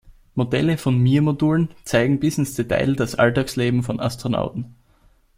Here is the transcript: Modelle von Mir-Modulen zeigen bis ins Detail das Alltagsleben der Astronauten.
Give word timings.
Modelle 0.33 0.79
von 0.79 0.97
Mir-Modulen 0.97 1.69
zeigen 1.85 2.19
bis 2.19 2.39
ins 2.39 2.55
Detail 2.55 2.95
das 2.95 3.13
Alltagsleben 3.13 3.83
der 3.83 3.99
Astronauten. 3.99 4.73